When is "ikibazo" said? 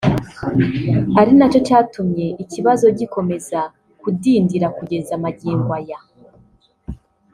2.43-2.85